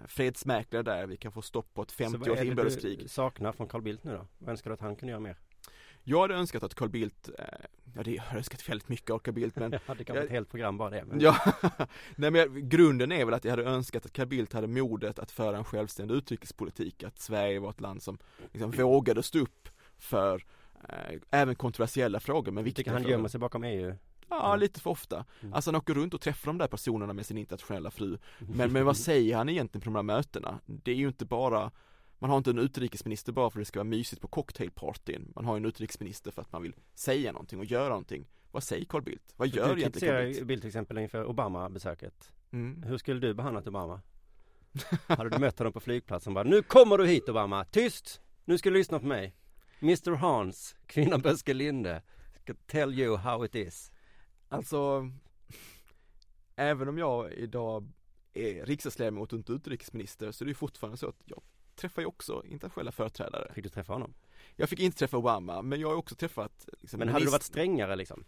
[0.09, 2.99] fredsmäklare där, vi kan få stopp på ett 50 års inbördeskrig.
[2.99, 4.27] Så vad saknar från Carl Bildt nu då?
[4.39, 5.37] Vad önskar du att han kunde göra mer?
[6.05, 7.45] Jag hade önskat att Carl Bildt, eh,
[7.95, 10.31] ja det har önskat väldigt mycket av Carl Bildt men Ja det kan vara ett
[10.31, 11.21] helt program bara det men...
[11.21, 11.37] Ja,
[12.17, 15.31] nej men grunden är väl att jag hade önskat att Carl Bildt hade modet att
[15.31, 18.19] föra en självständig utrikespolitik, att Sverige var ett land som
[18.53, 20.45] liksom vågade stå upp för
[20.89, 23.95] eh, även kontroversiella frågor men viktiga han gömmer sig bakom EU?
[24.41, 24.61] Ja, mm.
[24.61, 25.25] lite för ofta.
[25.41, 25.55] Mm.
[25.55, 28.19] Alltså han åker runt och träffar de där personerna med sin internationella fru.
[28.39, 30.59] Men, men vad säger han egentligen på de här mötena?
[30.67, 31.71] Det är ju inte bara
[32.23, 35.33] man har inte en utrikesminister bara för att det ska vara mysigt på cocktailpartyn.
[35.35, 38.27] Man har en utrikesminister för att man vill säga någonting och göra någonting.
[38.51, 39.35] Vad säger Carl Bildt?
[39.37, 40.43] Vad gör egentligen Carl Bildt?
[40.43, 42.33] Bildt till exempel inför Obama-besöket.
[42.53, 42.83] Mm.
[42.83, 44.01] Hur skulle du behandlat Obama?
[45.07, 48.21] Hade du mött honom på flygplatsen bara, nu kommer du hit Obama, tyst!
[48.45, 49.35] Nu ska du lyssna på mig.
[49.81, 52.03] Mr Hans, kvinnan Böske Linde,
[52.43, 53.93] ska tell you how it is.
[54.53, 55.11] Alltså,
[56.57, 57.89] även om jag idag
[58.33, 61.43] är riksdagsledamot och inte utrikesminister så är det fortfarande så att jag
[61.75, 63.53] träffar ju också internationella företrädare.
[63.55, 64.15] Fick du träffa honom?
[64.57, 67.43] Jag fick inte träffa Obama, men jag har också träffat liksom, Men hade du varit
[67.43, 68.25] strängare liksom?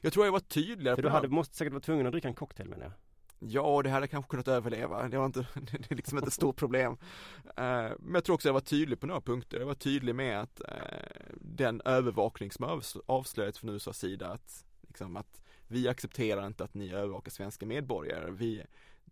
[0.00, 2.34] Jag tror jag var tydligare För du hade, måste säkert vara tvungen att dricka en
[2.34, 2.92] cocktail menar jag
[3.38, 5.08] Ja, det hade jag kanske kunnat överleva.
[5.08, 6.92] Det var inte, det är liksom inte ett stort problem.
[6.92, 9.58] Uh, men jag tror också jag var tydlig på några punkter.
[9.58, 15.16] Jag var tydlig med att uh, den övervakning som avslöjats från USAs sida att, liksom
[15.16, 18.30] att vi accepterar inte att ni övervakar svenska medborgare.
[18.30, 18.62] Vi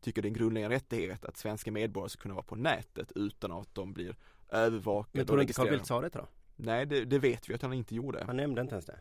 [0.01, 3.53] tycker det är en grundläggande rättighet att svenska medborgare ska kunna vara på nätet utan
[3.53, 4.17] att de blir
[4.49, 6.27] övervakade Men tror du inte Carl Bildt sa det då?
[6.57, 8.25] Nej, det, det, vet vi att han inte gjorde.
[8.25, 9.01] Han nämnde inte ens det.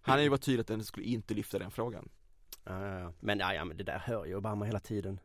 [0.00, 2.08] Han är ju varit tydlig att den skulle inte lyfta den frågan.
[2.64, 3.12] Ja.
[3.20, 5.20] Men ja, ja, men det där hör ju Obama hela tiden.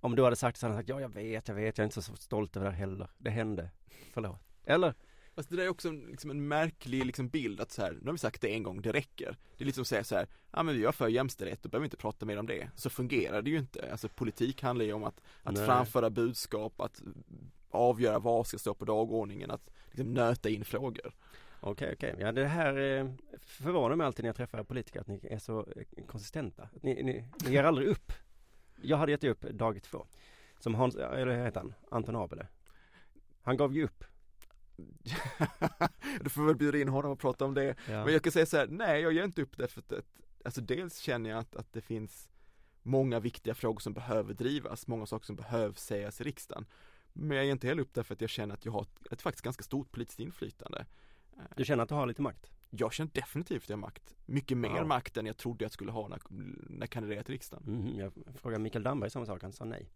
[0.00, 1.86] Om du hade sagt så hade han sagt, ja jag vet, jag vet, jag är
[1.86, 3.08] inte så stolt över det heller.
[3.18, 3.70] Det hände.
[4.12, 4.38] Förlåt.
[4.64, 4.94] Eller?
[5.34, 8.12] Fast det där är också liksom en märklig liksom bild att så här, nu har
[8.12, 9.36] vi sagt det en gång, det räcker.
[9.56, 11.82] Det är liksom att säga så här, ja men jag är för jämställdhet, då behöver
[11.82, 12.70] vi inte prata mer om det.
[12.76, 13.92] Så fungerar det ju inte.
[13.92, 17.02] Alltså politik handlar ju om att, att framföra budskap, att
[17.70, 21.14] avgöra vad ska stå på dagordningen, att liksom nöta in frågor.
[21.60, 22.16] Okej, okej.
[22.18, 25.66] Ja, det här eh, förvånar mig alltid när jag träffar politiker att ni är så
[25.76, 26.68] eh, konsistenta.
[26.80, 28.12] Ni, ni, ni ger aldrig upp.
[28.82, 30.06] Jag hade gett upp dag två.
[30.58, 31.74] Som Hans, eller heter han?
[31.90, 32.46] Anton Abele.
[33.42, 34.04] Han gav ju upp
[36.20, 37.76] du får väl bjuda in honom och prata om det.
[37.88, 38.04] Ja.
[38.04, 39.92] Men jag kan säga så här, nej jag ger inte upp det för att,
[40.44, 42.28] alltså dels känner jag att, att det finns
[42.82, 46.66] många viktiga frågor som behöver drivas, många saker som behöver sägas i riksdagen.
[47.12, 49.12] Men jag ger inte heller upp det för att jag känner att jag har ett,
[49.12, 50.86] ett faktiskt ganska stort politiskt inflytande.
[51.56, 52.50] Du känner att du har lite makt?
[52.70, 54.16] Jag känner definitivt att jag har makt.
[54.26, 54.84] Mycket mer ja.
[54.84, 57.64] makt än jag trodde jag skulle ha när, när jag kandiderade till riksdagen.
[57.66, 59.88] Mm, jag frågade Mikael Damberg samma sak, han sa nej.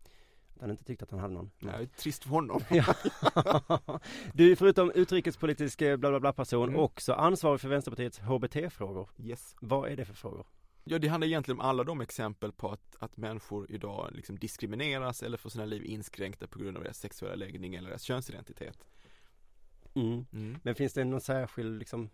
[0.57, 1.51] Att han inte tyckte att han hade någon.
[1.59, 2.61] Nej, trist för honom.
[4.33, 6.81] du är förutom utrikespolitisk eh, bla bla bla person mm.
[6.81, 9.09] också ansvarig för Vänsterpartiets HBT-frågor.
[9.19, 9.57] Yes.
[9.61, 10.47] Vad är det för frågor?
[10.85, 15.23] Ja, det handlar egentligen om alla de exempel på att, att människor idag liksom diskrimineras
[15.23, 18.79] eller får sina liv inskränkta på grund av deras sexuella läggning eller deras könsidentitet.
[19.95, 20.27] Mm.
[20.33, 20.59] Mm.
[20.62, 22.11] Men finns det någon särskild liksom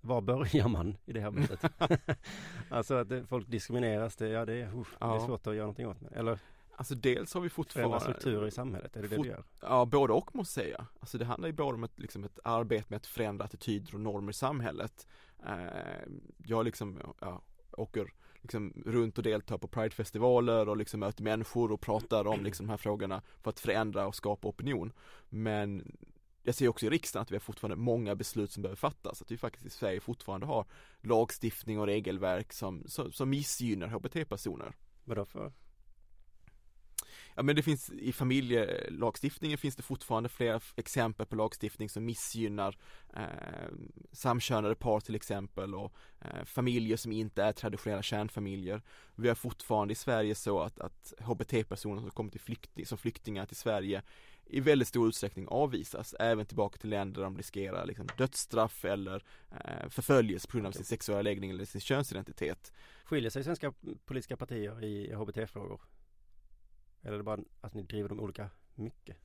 [0.00, 1.72] var börjar man i det arbetet?
[2.70, 5.06] alltså att folk diskrimineras, det, ja, det, usch, ja.
[5.06, 6.02] det är svårt att göra någonting åt.
[6.12, 6.38] Eller?
[6.76, 9.44] Alltså dels har vi fortfarande Förändra strukturer i samhället, är det det du gör?
[9.60, 10.86] Ja, både och måste jag säga.
[11.00, 14.00] Alltså det handlar ju både om ett, liksom ett arbete med att förändra attityder och
[14.00, 15.06] normer i samhället.
[15.46, 16.08] Eh,
[16.46, 21.80] jag liksom, ja, åker liksom runt och deltar på pridefestivaler och liksom möter människor och
[21.80, 24.92] pratar om liksom de här frågorna för att förändra och skapa opinion.
[25.28, 25.96] Men
[26.42, 29.30] jag ser också i riksdagen att vi har fortfarande många beslut som behöver fattas, att
[29.30, 30.66] vi faktiskt i Sverige fortfarande har
[31.00, 34.72] lagstiftning och regelverk som, som, som missgynnar HBT-personer.
[35.04, 35.52] Vadå för?
[37.34, 42.78] Ja men det finns i familjelagstiftningen finns det fortfarande flera exempel på lagstiftning som missgynnar
[43.16, 43.72] eh,
[44.12, 48.82] samkönade par till exempel och eh, familjer som inte är traditionella kärnfamiljer.
[49.14, 53.46] Vi har fortfarande i Sverige så att, att HBT-personer som kommer till flykting, som flyktingar
[53.46, 54.02] till Sverige
[54.46, 59.24] i väldigt stor utsträckning avvisas, även tillbaka till länder där de riskerar liksom dödsstraff eller
[59.50, 62.72] eh, förföljelse på grund av sin sexuella läggning eller sin könsidentitet.
[63.04, 63.72] Skiljer sig svenska
[64.04, 65.80] politiska partier i HBT-frågor?
[67.04, 69.16] Eller är det bara att ni driver dem olika mycket?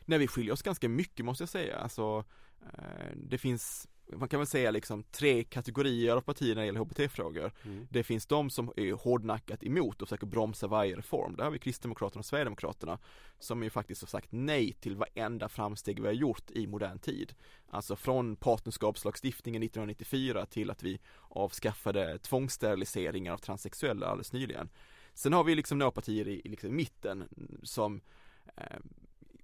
[0.00, 1.76] Nej, vi skiljer oss ganska mycket måste jag säga.
[1.76, 2.24] Alltså,
[2.60, 6.80] eh, det finns man kan väl säga liksom tre kategorier av partier när det gäller
[6.80, 7.52] HBT-frågor.
[7.64, 7.86] Mm.
[7.90, 11.36] Det finns de som är hårdnackat emot och försöker bromsa varje reform.
[11.36, 12.98] Där har vi Kristdemokraterna och Sverigedemokraterna
[13.38, 17.34] som ju faktiskt har sagt nej till varenda framsteg vi har gjort i modern tid.
[17.70, 24.68] Alltså från partnerskapslagstiftningen 1994 till att vi avskaffade tvångssteriliseringar av transsexuella alldeles nyligen.
[25.14, 27.28] Sen har vi liksom några partier i, i liksom mitten
[27.62, 28.00] som
[28.56, 28.78] eh,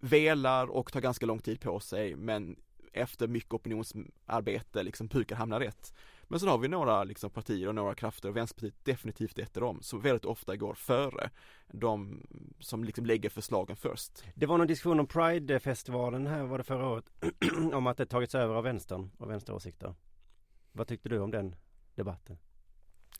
[0.00, 2.56] velar och tar ganska lång tid på sig men
[2.92, 5.94] efter mycket opinionsarbete liksom brukar hamna rätt.
[6.22, 9.60] Men sen har vi några liksom partier och några krafter och Vänsterpartiet definitivt ett av
[9.60, 11.30] dem som väldigt ofta går före
[11.72, 12.26] de
[12.60, 14.24] som liksom lägger förslagen först.
[14.34, 17.10] Det var någon diskussion om Pride-festivalen här var det förra året
[17.72, 19.94] om att det tagits över av vänstern och vänsteråsikter.
[20.72, 21.54] Vad tyckte du om den
[21.94, 22.38] debatten?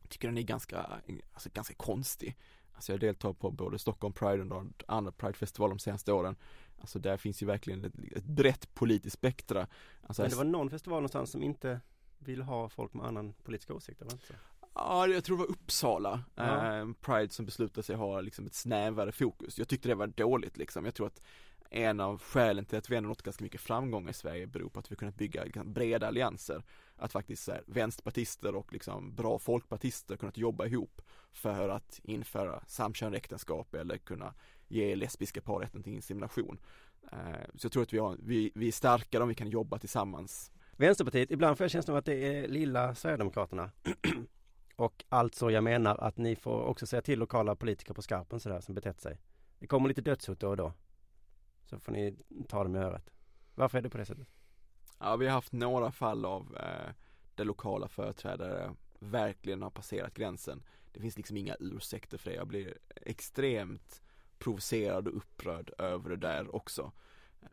[0.09, 0.87] Tycker den är ganska,
[1.33, 2.37] alltså ganska konstig.
[2.75, 6.37] Alltså jag deltar på både Stockholm Pride och andra Pride-festivaler de senaste åren.
[6.81, 9.67] Alltså där finns ju verkligen ett, ett brett politiskt spektra.
[10.03, 11.81] Alltså Men det var någon festival någonstans som inte
[12.19, 14.35] vill ha folk med annan politiska åsikter, var det inte så?
[14.75, 16.79] Ja, jag tror det var Uppsala, ja.
[16.79, 19.59] eh, Pride som beslutade sig ha liksom ett snävare fokus.
[19.59, 20.85] Jag tyckte det var dåligt liksom.
[20.85, 21.23] Jag tror att
[21.71, 24.79] en av skälen till att vi ändå nått ganska mycket framgång i Sverige beror på
[24.79, 26.63] att vi kunnat bygga breda allianser.
[26.97, 31.03] Att faktiskt så här, vänsterpartister och liksom bra folkpartister kunnat jobba ihop
[31.33, 34.35] för att införa samkönade äktenskap eller kunna
[34.69, 36.59] ge lesbiska par rätten till insemination.
[37.13, 37.19] Eh,
[37.55, 40.53] så jag tror att vi, har, vi, vi är starkare om vi kan jobba tillsammans.
[40.77, 43.71] Vänsterpartiet, ibland får jag känslan av att det är lilla Sverigedemokraterna.
[44.77, 48.61] och alltså jag menar att ni får också säga till lokala politiker på skarpen sådär
[48.61, 49.19] som betett sig.
[49.59, 50.73] Det kommer lite dödshot då och då.
[51.71, 52.17] Så får ni
[52.49, 53.11] ta dem i örat.
[53.55, 54.29] Varför är det på det sättet?
[54.99, 56.93] Ja, vi har haft några fall av eh,
[57.35, 60.63] där lokala företrädare verkligen har passerat gränsen.
[60.93, 62.37] Det finns liksom inga ursäkter för det.
[62.37, 64.03] Jag blir extremt
[64.39, 66.93] provocerad och upprörd över det där också.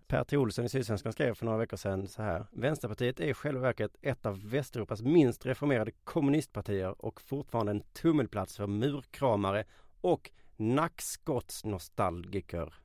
[0.07, 0.37] Per T.
[0.37, 2.45] Olsson i Sydsvenskan skrev för några veckor sedan så här.
[2.51, 8.57] Vänsterpartiet är i själva verket ett av Västeuropas minst reformerade kommunistpartier och fortfarande en tummelplats
[8.57, 9.65] för murkramare
[10.01, 12.84] och nackskottsnostalgiker.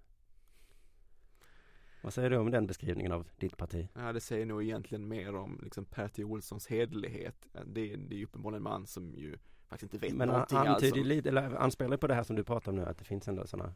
[2.02, 3.88] Vad säger du om den beskrivningen av ditt parti?
[3.94, 6.24] Ja, det säger nog egentligen mer om liksom Per.
[6.24, 7.46] Olssons hederlighet.
[7.52, 10.66] Det, det är ju uppenbarligen en man som ju faktiskt inte vet Men någonting han
[10.66, 11.08] antyder alltså.
[11.08, 13.46] lite, eller anspelar på det här som du pratar om nu, att det finns ändå
[13.46, 13.74] sådana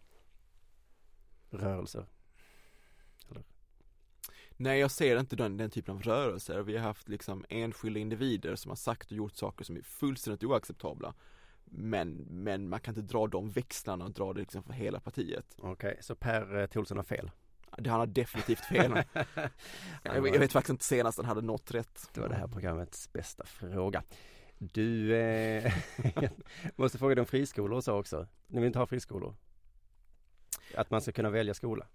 [1.50, 2.06] rörelser?
[3.30, 3.42] Eller?
[4.56, 6.62] Nej, jag ser inte den, den typen av rörelser.
[6.62, 10.44] Vi har haft liksom enskilda individer som har sagt och gjort saker som är fullständigt
[10.44, 11.14] oacceptabla.
[11.64, 15.54] Men, men man kan inte dra de växlarna och dra det liksom för hela partiet.
[15.58, 17.30] Okej, okay, så Per eh, Tholsson har fel?
[17.78, 19.02] Det han har definitivt fel.
[20.02, 22.10] jag, jag vet faktiskt inte senast han hade nått rätt.
[22.14, 24.02] Det var det här programmets bästa fråga.
[24.58, 25.72] Du, eh,
[26.76, 28.26] måste fråga dig om friskolor och så också.
[28.46, 29.34] Ni vill inte ha friskolor?
[30.74, 31.86] Att man ska kunna välja skola?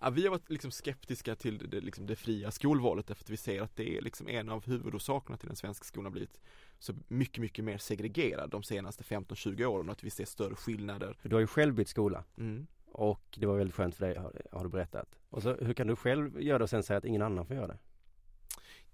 [0.00, 3.36] Ja, vi har varit liksom skeptiska till det, liksom det fria skolvalet därför att vi
[3.36, 6.40] ser att det är liksom en av huvudorsakerna till den svenska skolan blivit
[6.78, 11.18] så mycket, mycket mer segregerad de senaste 15-20 åren och att vi ser större skillnader.
[11.22, 12.24] Du har ju själv bytt skola.
[12.36, 12.66] Mm.
[12.96, 15.18] Och det var väldigt skönt för dig, har, har du berättat.
[15.30, 17.56] Och så hur kan du själv göra det och sen säga att ingen annan får
[17.56, 17.78] göra det?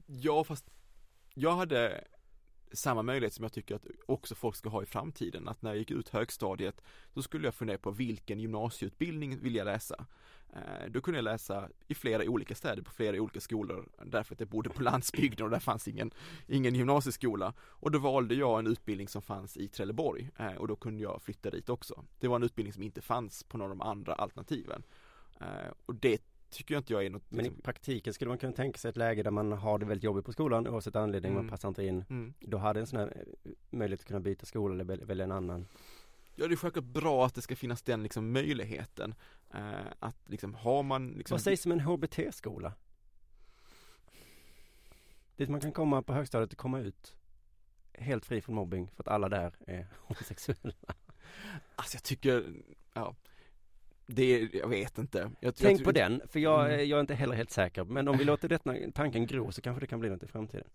[0.06, 0.70] Ja, fast
[1.34, 2.04] jag hade
[2.74, 5.48] samma möjlighet som jag tycker att också folk ska ha i framtiden.
[5.48, 6.82] Att när jag gick ut högstadiet
[7.14, 10.06] så skulle jag fundera på vilken gymnasieutbildning vill jag läsa.
[10.52, 14.40] Eh, då kunde jag läsa i flera olika städer på flera olika skolor därför att
[14.40, 16.10] jag bodde på landsbygden och där fanns ingen,
[16.46, 17.54] ingen gymnasieskola.
[17.60, 21.22] Och då valde jag en utbildning som fanns i Trelleborg eh, och då kunde jag
[21.22, 22.04] flytta dit också.
[22.18, 24.82] Det var en utbildning som inte fanns på någon av de andra alternativen.
[25.40, 28.38] Eh, och det tycker jag inte jag är något Men i liksom- praktiken skulle man
[28.38, 31.32] kunna tänka sig ett läge där man har det väldigt jobbigt på skolan oavsett anledning,
[31.32, 31.44] mm.
[31.44, 32.04] man passar inte in.
[32.10, 32.34] Mm.
[32.40, 33.24] Då hade en sån här
[33.70, 35.66] möjlighet att kunna byta skola eller välja en annan
[36.34, 39.14] Ja det är självklart bra att det ska finnas den liksom möjligheten
[39.54, 42.72] eh, Att liksom har man liksom Vad sägs om en HBT-skola?
[45.36, 47.16] Dit man kan komma på högstadiet och komma ut
[47.92, 50.94] Helt fri från mobbing för att alla där är homosexuella
[51.76, 52.62] Alltså jag tycker,
[52.92, 53.14] ja
[54.06, 55.30] Det, jag vet inte.
[55.40, 56.88] Jag, Tänk jag, på den, för jag, Mm.
[56.88, 57.84] jag är inte heller helt säker.
[57.84, 60.66] Men om vi låter detta, tanken gro så kanske det kan bli något i framtiden.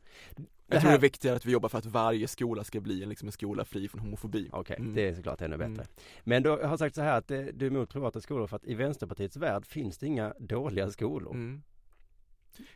[0.67, 3.09] Jag tror det är viktigare att vi jobbar för att varje skola ska bli en,
[3.09, 4.49] liksom en skola fri från homofobi.
[4.51, 4.93] Okej, Mm.
[4.93, 5.73] det är såklart ännu bättre.
[5.73, 5.85] Mm.
[6.23, 8.65] Men då har sagt så här att eh, du är emot privata skolor för att
[8.65, 11.33] i Vänsterpartiets värld finns det inga dåliga skolor.
[11.33, 11.61] Mm.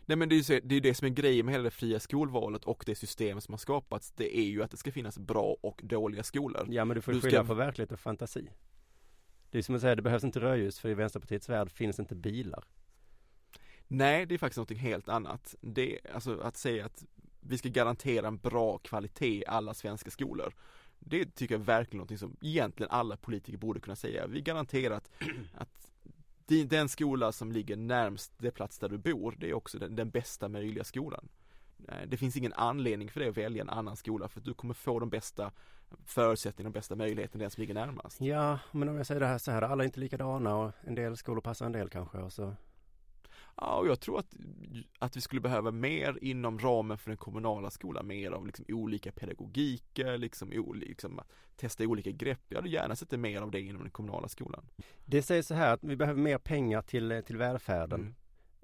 [0.06, 1.72] Nej men det är ju så, det, är det som är grejen med hela det
[1.72, 5.20] fria skolvalet och det system som har skapats Det är ju att det ska finnas
[5.20, 8.00] bra och dåliga skolor Ja men du får ju Du ska- skilja på verklighet och
[8.00, 8.50] fantasi.
[9.52, 12.16] Det är som att säga, det behövs inte rödljus för i Vänsterpartiets värld finns inte
[12.16, 12.64] bilar.
[13.88, 15.56] Nej, det är faktiskt något helt annat.
[15.62, 17.04] Det, alltså att säga att
[17.40, 20.54] vi ska garantera en bra kvalitet i alla svenska skolor
[21.00, 24.28] Det tycker jag är verkligen någonting som egentligen alla politiker borde kunna säga.
[24.28, 25.12] Vi garanterar att,
[25.54, 25.92] att
[26.66, 30.10] den skola som ligger närmst det plats där du bor, det är också den, den
[30.10, 31.30] bästa möjliga skolan.
[31.88, 34.54] Eh, det finns ingen anledning för dig att välja en annan skola för att du
[34.54, 35.52] kommer få de bästa
[36.06, 39.38] förutsättningarna, de bästa möjligheterna, den som ligger närmast Ja, men om jag säger det här
[39.38, 42.34] så här, alla är inte likadana och en del skolor passar en del kanske och
[42.34, 42.56] så.
[43.58, 44.36] Ja, och jag tror att,
[45.00, 49.12] att vi skulle behöva mer inom ramen för den kommunala skolan, mer av liksom olika
[49.12, 51.22] pedagogiker, liksom, liksom
[51.56, 52.42] testa olika grepp.
[52.48, 54.70] Jag hade gärna sett mer av det inom den kommunala skolan.
[55.06, 58.00] Det sägs så här att vi behöver mer pengar till, eh, till välfärden.
[58.00, 58.16] Mm.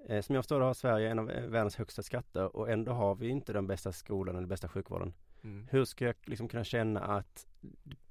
[0.08, 3.14] Eh, Som jag förstår har Sverige en av eh, världens högsta skatter och ändå har
[3.14, 5.14] vi inte den bästa skolan eller bästa sjukvården.
[5.42, 5.66] Mm.
[5.70, 7.46] Hur ska jag liksom kunna känna att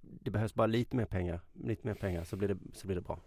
[0.02, 3.02] det behövs bara lite mer pengar, lite mer pengar så blir det, så blir det
[3.02, 3.20] bra.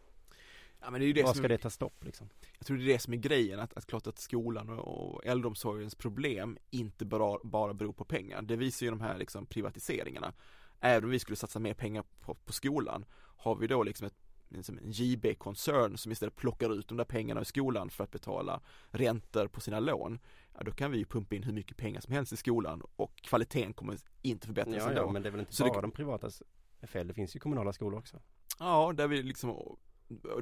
[0.80, 2.28] Ja, men det är ju det Var ska det ta stopp liksom?
[2.58, 5.26] Jag tror det är det som är grejen, att, att klart att skolan och, och
[5.26, 8.42] äldreomsorgens problem inte bara, bara beror på pengar.
[8.42, 10.32] Det visar ju de här liksom privatiseringarna.
[10.80, 13.04] Även om vi skulle satsa mer pengar på, på skolan,
[13.36, 17.40] har vi då liksom ett liksom en JB-koncern som istället plockar ut de där pengarna
[17.40, 18.60] i skolan för att betala
[18.90, 20.18] räntor på sina lån.
[20.54, 23.72] Ja, då kan vi pumpa in hur mycket pengar som helst i skolan och kvaliteten
[23.72, 25.00] kommer inte förbättras Ja, ändå.
[25.02, 26.42] ja, men det är väl inte Så det- bara de privatas
[26.82, 28.20] fel, det finns ju kommunala skolor också.
[28.58, 29.76] Ja, där vi liksom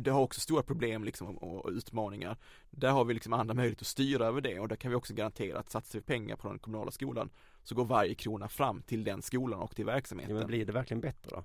[0.01, 2.37] det har också stora problem liksom och utmaningar.
[2.71, 5.15] Där har vi liksom andra möjligheter att styra över det och där kan vi också
[5.15, 7.31] garantera att satsar vi pengar på den kommunala skolan
[7.63, 10.37] så går varje krona fram till den skolan och till Ja, verksamheten.
[10.37, 11.45] men blir det verkligen bättre då?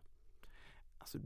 [0.97, 1.17] Alltså,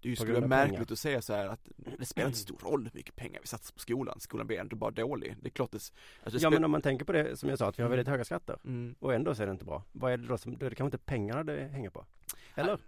[0.00, 0.92] det är ju skulle märkligt pengar.
[0.92, 3.72] att säga så här att det spelar inte stor roll hur mycket pengar vi satsar
[3.72, 4.20] på skolan.
[4.20, 5.36] Skolan blir ändå bara dålig.
[5.40, 7.58] Det är klart det, alltså det Ja men om man tänker på det som jag
[7.58, 8.94] sa, att vi har väldigt höga skatter mm.
[8.98, 9.84] och ändå så är det inte bra.
[9.92, 12.06] Vad är det då som, då är det kanske inte pengarna det hänger på?
[12.54, 12.78] Eller?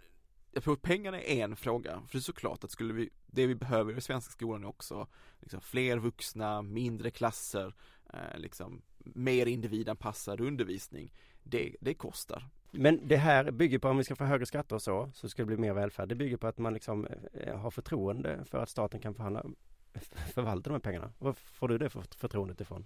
[0.51, 3.47] Jag tror att pengarna är en fråga, för det är såklart att skulle vi, det
[3.47, 5.07] vi behöver i svenska skolan är också
[5.39, 7.73] liksom fler vuxna, mindre klasser,
[8.13, 11.13] eh, liksom mer individanpassad undervisning.
[11.43, 12.49] Det, det kostar.
[12.75, 15.41] Men det här bygger på, om vi ska få högre skatter och så, så ska
[15.41, 16.09] det bli mer välfärd.
[16.09, 19.43] Det bygger på att man liksom eh, eh, har förtroende för att staten kan förhandla,
[20.33, 21.11] förvalta de här pengarna.
[21.19, 22.85] Var får du det för förtroendet ifrån?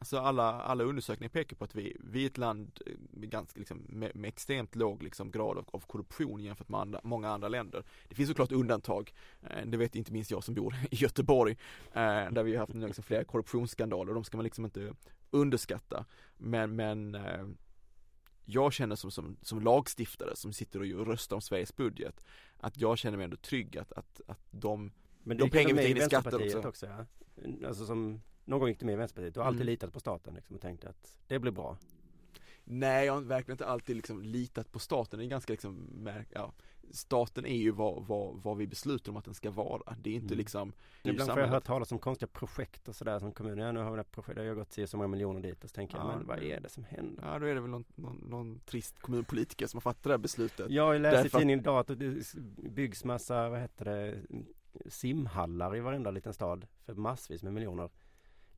[0.00, 2.80] Alltså alla, alla undersökningar pekar på att vi, vi är ett land
[3.10, 7.00] med, ganska, liksom, med, med extremt låg liksom, grad av, av korruption jämfört med andra,
[7.04, 7.84] många andra länder.
[8.08, 11.56] Det finns såklart undantag, eh, det vet inte minst jag som bor i Göteborg,
[11.92, 14.94] eh, där vi har haft liksom, flera korruptionsskandaler, de ska man liksom inte
[15.30, 16.04] underskatta.
[16.36, 17.46] Men, men eh,
[18.44, 22.24] jag känner som, som, som lagstiftare som sitter och röstar om Sveriges budget,
[22.60, 25.88] att jag känner mig ändå trygg att, att, att de Men De pengar vi tar
[25.88, 26.86] in i skatten Vänsterpartiet också.
[26.86, 27.06] ja.
[27.68, 29.34] Alltså som, någon gång gick du med i Vänsterpartiet.
[29.34, 29.70] Du har alltid Mm.
[29.72, 31.76] litat på staten liksom och tänkt att det blir bra.
[32.64, 35.18] Nej, jag har verkligen inte alltid liksom litat på staten.
[35.18, 36.52] Det är ganska liksom, ja,
[36.90, 39.96] staten är ju vad, vad, vad vi beslutar om att den ska vara.
[40.02, 40.38] Det är inte Mm.
[40.38, 43.80] liksom Ibland får jag höra talas om konstiga projekt och sådär som kommunen, ja nu
[43.80, 45.96] har vi det här projektet, jag har gått så många miljoner dit och så tänker
[45.96, 47.24] jag, Ja, men vad är det som händer?
[47.26, 50.18] Ja, då är det väl någon, någon, någon trist kommunpolitiker som har fattat det här
[50.18, 50.70] beslutet.
[50.70, 52.34] Jag läste i Därför att- tidningen idag att det
[52.70, 54.18] byggs massa, vad heter det,
[54.86, 57.90] simhallar i varenda liten stad för massvis med miljoner.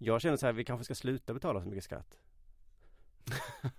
[0.02, 2.18] Jag känner så här, vi kanske ska sluta betala så mycket skatt.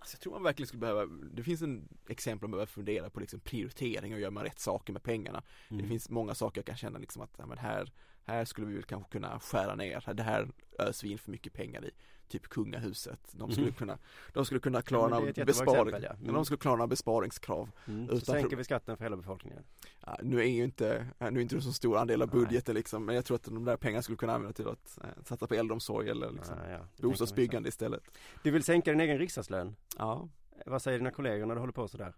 [0.00, 3.20] Alltså, jag tror man verkligen skulle behöva, det finns en exempel man behöver fundera på
[3.20, 5.42] liksom prioritering och gör man rätt saker med pengarna.
[5.68, 5.82] Mm.
[5.82, 7.92] Det finns många saker jag kan känna liksom att, ja, men här,
[8.32, 11.52] här skulle vi väl kanske kunna skära ner, det här öser vi in för mycket
[11.52, 11.90] pengar i.
[12.28, 13.74] Typ kungahuset, de skulle Mhm.
[13.74, 13.98] kunna,
[14.32, 16.12] de skulle kunna Ja, klara är några besparing, exempel, ja.
[16.22, 16.34] Mm.
[16.34, 17.70] de skulle klara några besparingskrav.
[17.86, 18.04] Mm.
[18.04, 19.62] utan Så sänker vi skatten för hela befolkningen.
[20.06, 23.04] Ja, nu är ju inte, nu är inte det så stor andel av budgeten liksom,
[23.04, 25.54] men jag tror att de där pengarna skulle kunna använda till att eh, satsa på
[25.54, 28.02] äldreomsorg eller liksom Ja, ja, bostadsbyggande istället.
[28.42, 29.76] Du vill sänka din egen riksdagslön?
[29.98, 30.28] Ja.
[30.66, 32.14] Vad säger dina kollegor när du håller på sådär?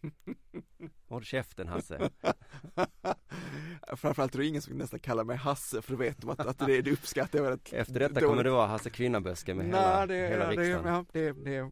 [1.08, 2.10] Håll käften Hasse.
[3.96, 6.58] Framförallt är det ingen som nästan kallar mig Hasse för då vet de att, att
[6.58, 10.08] det, det uppskattar jag väldigt Efter detta kommer du vara Hasse Kvinnaböske med hela, Nej,
[10.08, 10.94] det, hela det, riksdagen.
[10.94, 11.70] ja, det, det,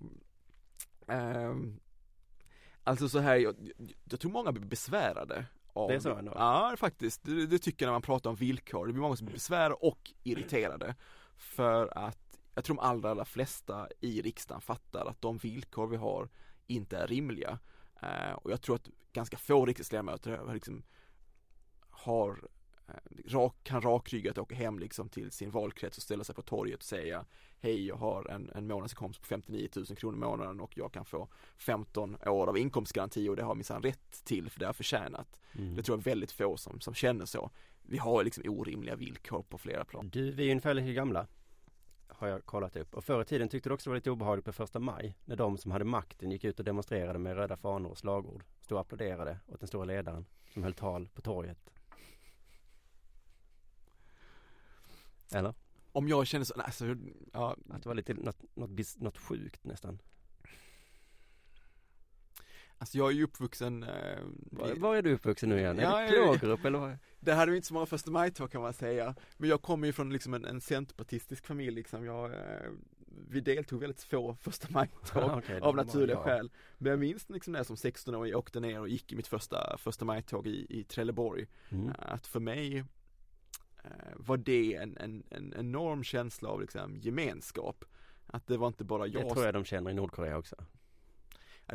[1.09, 1.81] ehm,
[2.85, 3.71] Alltså så här, jag,
[4.11, 6.33] jag tror många blir besvärade av Det är så ändå?
[6.35, 7.25] Ja, faktiskt.
[7.25, 8.87] Det, det tycker jag när man pratar om villkor.
[8.87, 10.95] Det blir många som blir besvärade och irriterade.
[11.37, 15.97] För att jag tror de allra, allra flesta i riksdagen fattar att de villkor vi
[15.97, 16.29] har
[16.67, 17.59] inte är rimliga.
[18.01, 20.83] Eh, och jag tror att ganska få riksdagsledamöter liksom
[21.91, 22.49] har
[22.89, 22.95] eh,
[23.27, 26.85] rak, kan rakryggat åka hem liksom till sin valkrets och ställa sig på torget och
[26.85, 27.25] säga
[27.61, 31.05] Hej, jag har en, en månadsinkomst på 59 000 kronor i månaden och jag kan
[31.05, 35.41] få 15 år av inkomstgaranti och det har minsann rätt till för det har förtjänat.
[35.53, 35.75] Mm.
[35.75, 37.51] Det tror jag väldigt få som, som känner så.
[37.83, 40.09] Vi har liksom orimliga villkor på flera plan.
[40.13, 41.27] Du, vi är ungefär lika gamla
[42.19, 42.95] har jag kollat upp.
[42.95, 45.37] Och förr i tiden tyckte du också det var lite obehagligt på första maj när
[45.37, 48.45] de som hade makten gick ut och demonstrerade med röda fanor och slagord.
[48.61, 51.71] Stod och applåderade åt den stora ledaren som höll tal på torget.
[55.35, 55.55] Eller?
[55.93, 56.97] Om jag känner så, alltså,
[57.33, 57.57] ja.
[57.71, 59.99] Att det var lite något, något, något sjukt nästan.
[62.79, 64.19] Alltså jag är ju uppvuxen eh,
[64.51, 65.79] var, var, är du uppvuxen nu igen?
[65.79, 66.99] Ja, är det Klågerup eller vad?
[67.21, 69.15] Det hade vi inte så många första maj kan man säga.
[69.37, 72.05] Men jag kommer ju från liksom en, en centerpartistisk familj liksom.
[72.05, 72.71] Jag, eh,
[73.29, 76.37] Vi deltog väldigt få första maj-tåg okay, av naturliga var, ja.
[76.37, 76.51] skäl.
[76.79, 79.79] Men jag minns liksom när jag som 16-åring åkte ner och gick i mitt första
[79.79, 81.47] första maj-tåg i, i Trelleborg.
[81.69, 81.93] Mm.
[81.99, 82.79] Att för mig
[83.85, 87.85] eh, var det en, en, en enorm känsla av liksom gemenskap.
[88.27, 90.57] Att det var inte bara jag Det tror jag de känner i Nordkorea också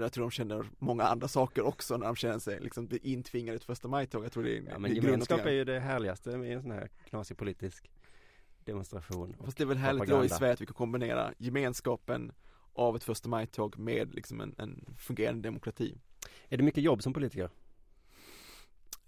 [0.01, 3.57] jag tror de känner många andra saker också när de känner sig liksom intvingade i
[3.57, 4.25] ett första maj-tåg.
[4.25, 6.89] Jag tror det är ja, men gemenskap är ju det härligaste med en sån här
[7.09, 7.91] knasig politisk
[8.65, 9.35] demonstration.
[9.45, 10.27] Fast det är väl härligt propaganda.
[10.27, 12.31] då i Sverige att vi kan kombinera gemenskapen
[12.73, 15.97] av ett första maj-tåg med liksom en, en fungerande demokrati.
[16.49, 17.49] Är det mycket jobb som politiker?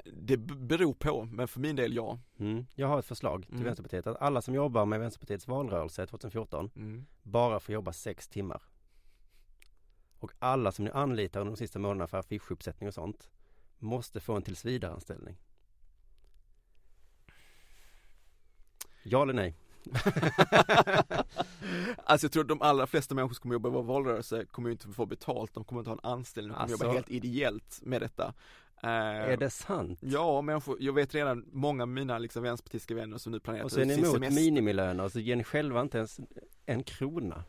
[0.05, 2.19] Det beror på, men för min del ja.
[2.39, 2.65] Mm.
[2.75, 3.65] Jag har ett förslag till mm.
[3.65, 7.05] Vänsterpartiet att alla som jobbar med Vänsterpartiets valrörelse 2014 mm.
[7.23, 8.61] bara får jobba sex timmar.
[10.25, 13.29] Och alla som ni anlitar under de sista månaderna för affischuppsättning och sånt
[13.79, 15.37] måste få en tillsvidareanställning.
[19.03, 19.55] Ja eller nej?
[22.03, 24.69] alltså jag tror att de allra flesta människor som kommer jobba i vår valrörelse kommer
[24.69, 27.79] inte få betalt, de kommer inte ha en anställning, de kommer alltså, jobba helt ideellt
[27.81, 28.33] med detta.
[28.83, 29.99] Uh, är det sant?
[30.01, 33.71] Ja, människor, jag vet redan många av mina liksom vänsterpartistiska vänner som nu planerar Och
[33.71, 36.19] så är ni emot minimilöner och så ger ni själva inte ens
[36.65, 37.43] en krona.